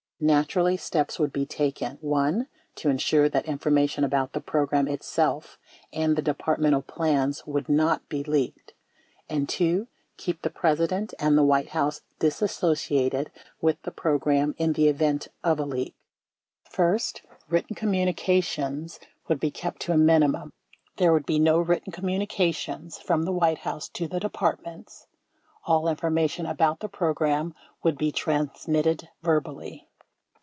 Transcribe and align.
Naturally, 0.23 0.77
steps 0.77 1.17
would 1.17 1.33
be 1.33 1.47
taken: 1.47 1.97
(1) 1.99 2.47
To 2.75 2.89
insure 2.91 3.27
that 3.27 3.47
information 3.47 4.03
about 4.03 4.33
the 4.33 4.39
program 4.39 4.87
itself 4.87 5.57
and 5.91 6.15
the 6.15 6.21
Departmental 6.21 6.83
plans 6.83 7.47
would 7.47 7.67
not 7.67 8.07
be 8.07 8.21
leaked; 8.23 8.75
and 9.27 9.49
(2) 9.49 9.87
keep 10.17 10.43
the 10.43 10.51
President 10.51 11.15
and 11.17 11.35
the 11.35 11.43
White 11.43 11.69
House 11.69 12.01
disassociated 12.19 13.31
with 13.61 13.81
the 13.81 13.89
program 13.89 14.53
in 14.59 14.73
the 14.73 14.89
event 14.89 15.29
of 15.43 15.57
a 15.59 15.65
leak. 15.65 15.95
First, 16.69 17.23
written 17.49 17.75
communications 17.75 18.99
would 19.27 19.39
be 19.39 19.49
kept 19.49 19.81
to 19.81 19.91
a 19.91 19.97
mini 19.97 20.27
mum. 20.27 20.53
There 20.97 21.13
would 21.13 21.25
be 21.25 21.39
no 21.39 21.57
written 21.57 21.91
communications 21.91 22.99
from 22.99 23.23
the 23.23 23.31
White 23.33 23.57
House 23.57 23.89
to 23.95 24.07
the 24.07 24.19
Departments— 24.19 25.07
all 25.65 25.87
information 25.87 26.45
about 26.45 26.79
the 26.79 26.89
program 26.89 27.55
would 27.81 27.97
be 27.97 28.11
transmitted 28.11 29.09
verbally. 29.23 29.87